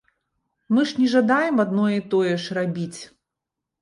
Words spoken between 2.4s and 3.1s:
ж рабіць!